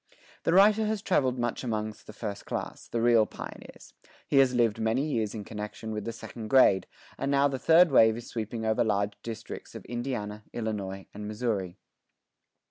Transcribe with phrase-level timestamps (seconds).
[0.45, 3.93] The writer has traveled much amongst the first class, the real pioneers.
[4.27, 6.87] He has lived many years in connection with the second grade;
[7.19, 11.77] and now the third wave is sweeping over large districts of Indiana, Illinois, and Missouri.